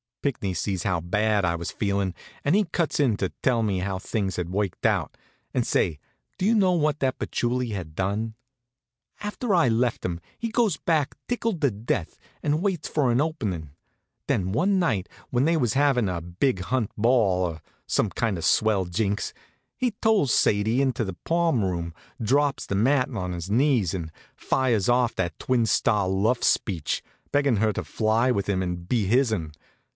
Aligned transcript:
Pinckney 0.23 0.53
sees 0.53 0.83
how 0.83 0.99
bad 0.99 1.45
I 1.45 1.55
was 1.55 1.71
feelin', 1.71 2.13
and 2.45 2.55
he 2.55 2.65
cuts 2.65 2.99
in 2.99 3.17
to 3.17 3.29
tell 3.41 3.61
me 3.63 3.79
how 3.79 3.97
things 3.97 4.35
had 4.35 4.49
worked 4.49 4.85
out. 4.85 5.15
And 5.51 5.65
say, 5.65 5.99
do 6.37 6.45
you 6.45 6.53
know 6.53 6.73
what 6.73 6.99
that 6.99 7.17
Patchouli 7.19 7.69
had 7.69 7.95
done? 7.95 8.35
After 9.21 9.53
I 9.53 9.67
left 9.67 10.05
him 10.05 10.19
he 10.37 10.49
goes 10.49 10.77
back 10.77 11.15
tickled 11.27 11.61
to 11.61 11.69
death, 11.71 12.17
and 12.43 12.61
waits 12.63 12.87
for 12.87 13.11
an 13.11 13.19
openin'. 13.21 13.71
Then, 14.27 14.51
one 14.51 14.77
night 14.77 15.09
when 15.31 15.45
they 15.45 15.57
was 15.57 15.73
havin' 15.73 16.09
a 16.09 16.21
big 16.21 16.61
hunt 16.61 16.91
ball, 16.95 17.43
or 17.43 17.61
some 17.87 18.09
kind 18.11 18.37
of 18.37 18.45
swell 18.45 18.85
jinks, 18.85 19.33
he 19.75 19.91
tolls 20.01 20.33
Sadie 20.33 20.81
into 20.83 21.03
the 21.03 21.13
palm 21.25 21.63
room, 21.63 21.93
drops 22.21 22.63
to 22.63 22.69
the 22.75 22.81
mat 22.81 23.09
on 23.09 23.33
his 23.33 23.49
knees, 23.49 23.95
and 23.95 24.11
fires 24.35 24.87
off 24.89 25.15
that 25.15 25.37
twin 25.39 25.65
star 25.67 26.07
luff 26.09 26.43
speech, 26.43 27.03
beggin' 27.31 27.57
her 27.57 27.73
to 27.73 27.83
fly 27.83 28.29
with 28.29 28.47
him 28.47 28.61
and 28.61 28.87
be 28.87 29.05
his'n. 29.05 29.51